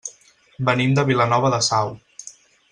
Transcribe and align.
Venim 0.69 0.95
de 1.01 1.05
Vilanova 1.11 1.53
de 1.57 1.61
Sau. 1.71 1.95